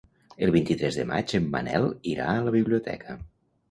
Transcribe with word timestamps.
El 0.47 0.53
vint-i-tres 0.55 0.97
de 1.01 1.05
maig 1.13 1.35
en 1.41 1.47
Manel 1.53 1.89
irà 2.17 2.35
a 2.35 2.43
la 2.51 2.59
biblioteca. 2.61 3.21